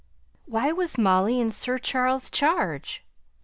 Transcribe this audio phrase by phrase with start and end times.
[0.47, 3.05] Why was Molly in Sir Charles's charge?